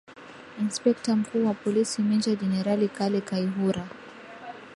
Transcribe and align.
inspekta 0.59 1.15
mkuu 1.15 1.45
wa 1.45 1.53
polisi 1.53 2.01
menja 2.01 2.35
generali 2.35 2.89
kale 2.89 3.21
kaihura 3.21 3.87